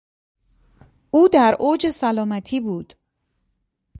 [1.11, 2.93] او در اوج سلامتی بود.